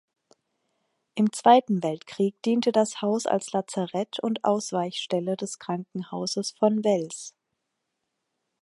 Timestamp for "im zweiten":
1.13-1.83